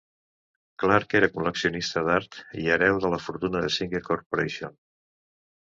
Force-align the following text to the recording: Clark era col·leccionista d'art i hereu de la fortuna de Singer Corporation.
Clark 0.83 1.13
era 1.19 1.29
col·leccionista 1.35 2.03
d'art 2.09 2.39
i 2.63 2.67
hereu 2.77 2.99
de 3.05 3.13
la 3.17 3.21
fortuna 3.29 3.65
de 3.69 3.73
Singer 3.79 4.05
Corporation. 4.11 4.77